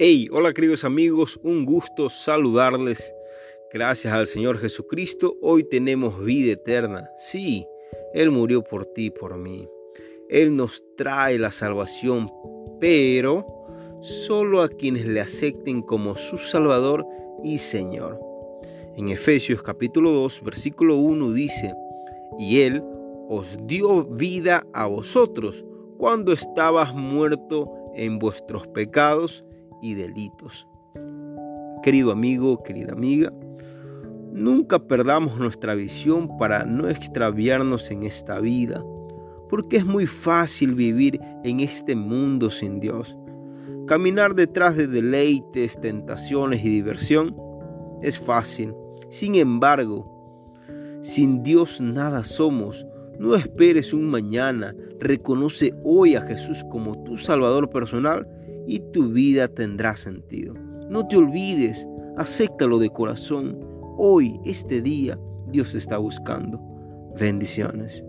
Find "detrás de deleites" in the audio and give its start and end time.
44.34-45.80